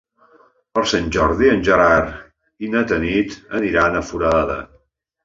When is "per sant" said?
0.77-1.11